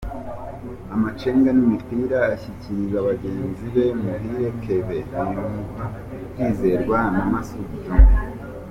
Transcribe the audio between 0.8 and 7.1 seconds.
Amacenga n'imipira ashyikiriza bagenzi be, Muhire Kevin bimuha kwizerwa